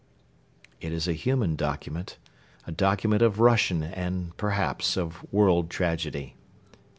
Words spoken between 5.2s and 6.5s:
world tragedy.